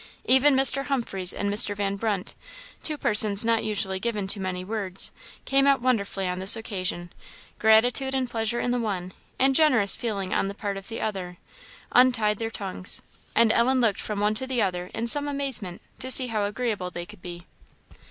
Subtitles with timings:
[0.25, 0.85] Even Mr.
[0.85, 1.75] Humphreys and Mr.
[1.75, 2.33] Van Brunt,
[2.81, 5.11] two persons not usually given to many words,
[5.45, 7.13] came out wonderfully on this occasion;
[7.59, 11.37] gratitude and pleasure in the one, and generous feeling on the part of the other,
[11.91, 13.03] untied their tongues;
[13.35, 16.89] and Ellen looked from one to the other in some amazement, to see how agreeable
[16.89, 17.45] they could be.